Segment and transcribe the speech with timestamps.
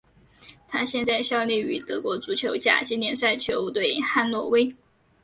[0.67, 4.75] 他现在效力于德国足球甲级联赛球队汉诺威。